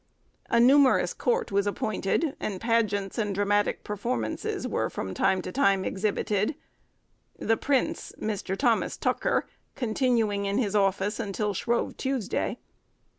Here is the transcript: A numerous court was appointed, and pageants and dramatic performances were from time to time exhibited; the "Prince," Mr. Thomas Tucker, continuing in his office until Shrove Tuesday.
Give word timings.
A 0.49 0.59
numerous 0.59 1.13
court 1.13 1.51
was 1.51 1.67
appointed, 1.67 2.35
and 2.39 2.59
pageants 2.59 3.19
and 3.19 3.35
dramatic 3.35 3.83
performances 3.83 4.67
were 4.67 4.89
from 4.89 5.13
time 5.13 5.43
to 5.43 5.51
time 5.51 5.85
exhibited; 5.85 6.55
the 7.37 7.55
"Prince," 7.55 8.11
Mr. 8.19 8.57
Thomas 8.57 8.97
Tucker, 8.97 9.45
continuing 9.75 10.45
in 10.45 10.57
his 10.57 10.75
office 10.75 11.19
until 11.19 11.53
Shrove 11.53 11.97
Tuesday. 11.97 12.57